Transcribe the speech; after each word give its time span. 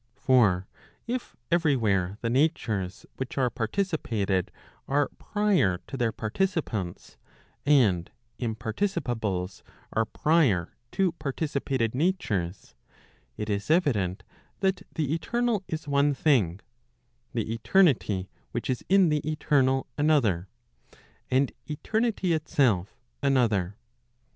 For 0.15 0.65
if 1.05 1.35
every 1.51 1.75
where 1.75 2.17
the 2.21 2.29
natures 2.31 3.05
which 3.17 3.37
are 3.37 3.51
participated 3.51 4.49
are 4.87 5.09
prior 5.19 5.77
to 5.85 5.95
their 5.95 6.11
par¬ 6.11 6.31
ticipants, 6.33 7.17
and 7.67 8.09
imparticipables 8.39 9.61
are 9.93 10.05
prior 10.05 10.75
to 10.93 11.11
participated 11.11 11.93
natures, 11.93 12.73
it 13.37 13.47
is 13.47 13.69
evident 13.69 14.23
that 14.61 14.81
the 14.95 15.13
eternal 15.13 15.63
is 15.67 15.87
one 15.87 16.15
thing, 16.15 16.61
the 17.33 17.53
eternity 17.53 18.27
which 18.53 18.71
is 18.71 18.83
in 18.89 19.09
the 19.09 19.19
eternal, 19.31 19.85
another, 19.99 20.47
and 21.29 21.51
eternity 21.67 22.33
itself, 22.33 22.97
another. 23.21 23.77